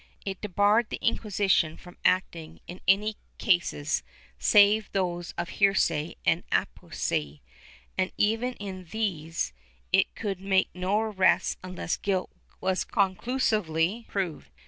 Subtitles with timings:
[0.25, 4.01] It debarred the Inquisition from acting in any cases
[4.39, 7.43] save those of heresy and apostasy,
[7.99, 9.53] and even in these
[9.93, 14.49] it could make no arrests unless guilt was conclusively proved.